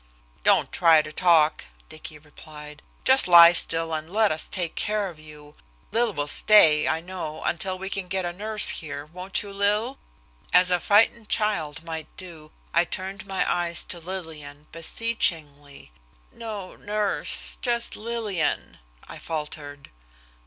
"Don't 0.43 0.71
try 0.71 1.03
to 1.03 1.13
talk," 1.13 1.65
Dicky 1.87 2.17
replied. 2.17 2.81
"Just 3.05 3.27
lie 3.27 3.53
still 3.53 3.93
and 3.93 4.11
let 4.11 4.31
us 4.31 4.47
take 4.47 4.73
care 4.73 5.09
of 5.09 5.19
you. 5.19 5.53
Lil 5.91 6.11
will 6.11 6.25
stay, 6.25 6.87
I 6.87 6.99
know, 7.01 7.43
until 7.43 7.77
we 7.77 7.87
can 7.87 8.07
get 8.07 8.25
a 8.25 8.33
nurse 8.33 8.69
here, 8.69 9.05
won't 9.05 9.43
you, 9.43 9.53
Lil?" 9.53 9.99
As 10.53 10.71
a 10.71 10.79
frightened 10.79 11.29
child 11.29 11.83
might 11.83 12.07
do, 12.17 12.49
I 12.73 12.83
turned 12.83 13.27
my 13.27 13.45
eyes 13.47 13.83
to 13.83 13.99
Lillian, 13.99 14.65
beseechingly. 14.71 15.91
"No 16.31 16.75
nurse 16.75 17.59
just 17.61 17.95
Lillian," 17.95 18.79
I 19.07 19.19
faltered. 19.19 19.91